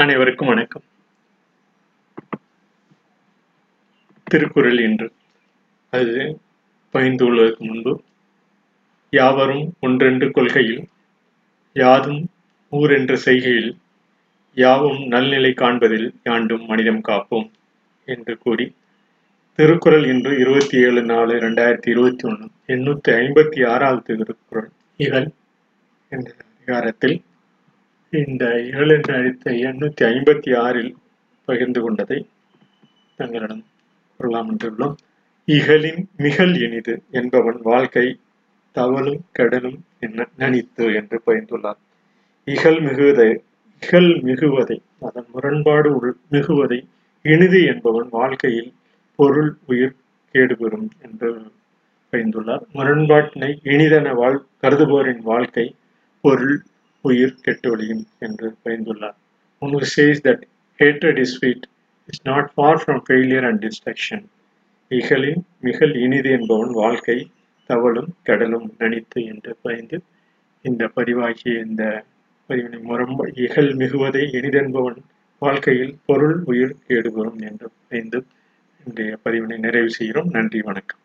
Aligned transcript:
அனைவருக்கும் 0.00 0.48
வணக்கம். 0.48 0.82
திருக்குறள் 4.24 4.78
என்று. 4.78 5.12
அது 5.90 6.40
பயந்து 6.90 7.24
கொள்வதற்கு 7.24 7.64
முன்பு 7.64 8.02
யாவரும் 9.10 9.74
ஒன்றென்று 9.82 10.30
கொள்கையில் 10.30 10.88
யாதும் 11.72 12.28
ஊரென்ற 12.72 13.14
செய்கையில் 13.14 13.78
யாவும் 14.54 15.06
நல்நிலை 15.06 15.52
காண்பதில் 15.52 16.14
யாண்டும் 16.24 16.64
மனிதம் 16.66 17.02
காப்போம் 17.08 17.50
என்று 18.04 18.38
கூறி 18.38 18.74
திருக்குறள் 19.54 20.04
இன்று 20.04 20.38
இருபத்தி 20.38 20.78
ஏழு 20.78 21.02
நாலு 21.02 21.34
ரெண்டாயிரத்தி 21.34 21.88
இருபத்தி 21.88 22.28
ஒன்று 22.28 22.48
எண்ணூத்தி 22.66 23.08
ஐம்பத்தி 23.08 23.68
ஆறாவது 23.68 24.16
திருக்குறள். 24.16 24.70
இகழ் 24.96 25.30
என்ற 26.08 26.32
அதிகாரத்தில் 26.56 27.22
இந்த 28.12 28.44
இகழ் 28.62 28.88
என்று 28.88 29.50
எண்ணூத்தி 29.68 30.02
ஐம்பத்தி 30.04 30.56
ஆறில் 30.58 30.96
பகிர்ந்து 31.44 31.80
கொண்டதை 31.80 32.26
தங்களிடம் 33.16 33.62
கொள்ளலாம் 34.20 34.48
என்றுள்ளோம் 34.50 34.96
இகலின் 35.48 36.02
மிகல் 36.16 36.56
இனிது 36.60 37.02
என்பவன் 37.10 37.60
வாழ்க்கை 37.62 38.18
தவளும் 38.76 39.20
கடலும் 39.32 39.84
என்ன 40.00 40.26
நனித்து 40.36 40.94
என்று 40.94 41.22
பகிர்ந்துள்ளார் 41.26 41.80
இகல் 42.44 42.80
மிகுவதை 42.80 43.40
இகல் 43.82 44.22
மிகுவதை 44.22 44.78
அதன் 45.00 45.28
முரண்பாடு 45.32 45.90
உள் 45.94 46.16
மிகுவதை 46.30 46.80
இனிது 47.24 47.64
என்பவன் 47.64 48.08
வாழ்க்கையில் 48.10 48.72
பொருள் 49.16 49.56
உயிர் 49.66 49.96
கேடுபெறும் 50.34 50.88
என்று 51.02 51.28
பயந்துள்ளார். 52.12 52.64
முரண்பாட்டினை 52.74 53.50
இனிதென 53.64 54.14
வாழ் 54.14 54.44
கருதுபவரின் 54.62 55.22
வாழ்க்கை 55.22 55.74
பொருள் 56.24 56.56
உயிர் 57.00 57.38
கெட்டொழியும் 57.44 58.04
என்று 58.18 58.48
பயந்துள்ளார். 58.64 59.18
One 59.62 59.72
who 59.72 59.82
says 59.96 60.18
that 60.24 60.40
hatred 60.78 61.18
is 61.18 61.30
sweet 61.38 61.62
is 62.08 62.18
not 62.24 62.46
far 62.56 62.74
from 62.84 62.98
failure 63.10 63.44
and 63.48 63.64
destruction. 63.64 64.20
இகலின் 64.90 65.42
மிகல் 65.60 65.94
இனிது 65.94 66.30
என்பவன் 66.30 66.72
வாழ்க்கை 66.72 67.30
தவளும் 67.66 68.12
கடலும் 68.22 68.74
நனித்து 68.78 69.24
என்று 69.24 69.56
பயந்து 69.62 70.02
இந்த 70.62 70.90
பதிவாகிய 70.96 71.66
இந்த 71.66 72.04
பதிவினை 72.48 72.80
முரம்ப 72.82 73.28
இகல் 73.34 73.70
மிகுவதை 73.76 74.24
இனிதென்பவன் 74.38 74.98
வாழ்க்கையில் 75.38 75.94
பொருள் 76.06 76.42
உயிர் 76.44 76.76
கேடுபெறும் 76.88 77.40
என்று 77.40 77.68
பயந்து 77.88 78.24
இன்றைய 78.86 79.18
பதிவினை 79.24 79.58
நிறைவு 79.58 79.90
செய்கிறோம். 79.90 80.30
நன்றி 80.30 80.60
வணக்கம். 80.60 80.99